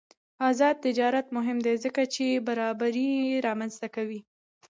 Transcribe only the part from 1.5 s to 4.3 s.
دی ځکه چې برابري رامنځته کوي.